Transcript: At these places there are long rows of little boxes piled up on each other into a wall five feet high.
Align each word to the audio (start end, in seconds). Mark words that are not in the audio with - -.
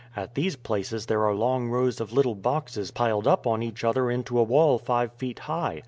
At 0.15 0.33
these 0.33 0.55
places 0.55 1.05
there 1.05 1.23
are 1.25 1.35
long 1.35 1.69
rows 1.69 2.01
of 2.01 2.11
little 2.11 2.33
boxes 2.33 2.89
piled 2.89 3.27
up 3.27 3.45
on 3.45 3.61
each 3.61 3.83
other 3.83 4.09
into 4.09 4.39
a 4.39 4.43
wall 4.43 4.79
five 4.79 5.13
feet 5.13 5.37
high. 5.37 5.79